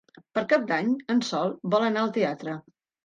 [0.37, 2.57] Per Cap d'Any en Sol vol anar al teatre.